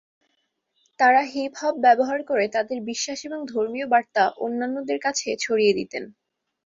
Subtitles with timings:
[0.99, 6.03] তারা হিপ-হপ ব্যবহার করে তাদের বিশ্বাস এবং ধর্মীয় বার্তা অন্যান্যদের কাছে ছড়িয়ে দিতেন।